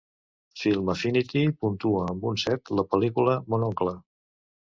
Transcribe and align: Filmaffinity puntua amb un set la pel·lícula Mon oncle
Filmaffinity 0.59 1.43
puntua 1.65 2.01
amb 2.13 2.25
un 2.31 2.41
set 2.45 2.73
la 2.79 2.85
pel·lícula 2.95 3.35
Mon 3.55 3.67
oncle 3.69 3.95